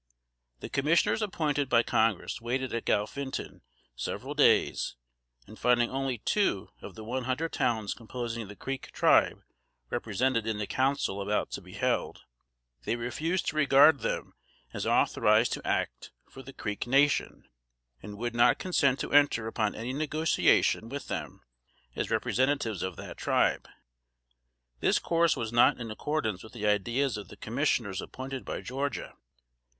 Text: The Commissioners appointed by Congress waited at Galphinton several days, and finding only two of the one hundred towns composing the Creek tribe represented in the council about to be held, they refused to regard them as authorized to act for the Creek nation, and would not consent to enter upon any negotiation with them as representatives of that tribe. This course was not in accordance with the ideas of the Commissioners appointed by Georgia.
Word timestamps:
The 0.61 0.69
Commissioners 0.69 1.21
appointed 1.21 1.69
by 1.69 1.83
Congress 1.83 2.41
waited 2.41 2.73
at 2.73 2.85
Galphinton 2.87 3.61
several 3.95 4.33
days, 4.33 4.95
and 5.45 5.59
finding 5.59 5.91
only 5.91 6.17
two 6.17 6.69
of 6.81 6.95
the 6.95 7.03
one 7.03 7.25
hundred 7.25 7.53
towns 7.53 7.93
composing 7.93 8.47
the 8.47 8.55
Creek 8.55 8.91
tribe 8.93 9.43
represented 9.91 10.47
in 10.47 10.57
the 10.57 10.65
council 10.65 11.21
about 11.21 11.51
to 11.51 11.61
be 11.61 11.73
held, 11.73 12.23
they 12.83 12.95
refused 12.95 13.45
to 13.49 13.55
regard 13.55 13.99
them 13.99 14.33
as 14.73 14.87
authorized 14.87 15.53
to 15.53 15.67
act 15.67 16.09
for 16.27 16.41
the 16.41 16.51
Creek 16.51 16.87
nation, 16.87 17.47
and 18.01 18.17
would 18.17 18.33
not 18.33 18.57
consent 18.57 18.99
to 19.01 19.11
enter 19.13 19.45
upon 19.45 19.75
any 19.75 19.93
negotiation 19.93 20.89
with 20.89 21.09
them 21.09 21.41
as 21.95 22.09
representatives 22.09 22.81
of 22.81 22.95
that 22.95 23.17
tribe. 23.17 23.67
This 24.79 24.97
course 24.97 25.37
was 25.37 25.53
not 25.53 25.77
in 25.79 25.91
accordance 25.91 26.41
with 26.41 26.53
the 26.53 26.65
ideas 26.65 27.17
of 27.17 27.27
the 27.27 27.37
Commissioners 27.37 28.01
appointed 28.01 28.43
by 28.43 28.61
Georgia. 28.61 29.13